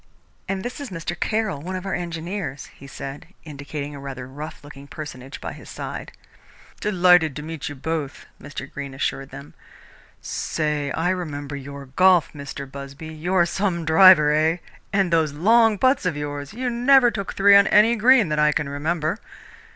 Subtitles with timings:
[0.49, 1.15] "And this is Mr.
[1.15, 5.69] Caroll, one of our engineers," he said, indicating a rather rough looking personage by his
[5.69, 6.11] side.
[6.79, 8.67] "Delighted to meet you both," Mr.
[8.67, 9.53] Greene assured them.
[10.19, 12.65] "Say, I remember your golf, Mr.
[12.65, 13.13] Busby!
[13.13, 14.57] You're some driver, eh?
[14.91, 18.51] And those long putts of yours you never took three on any green that I
[18.53, 19.19] can remember!"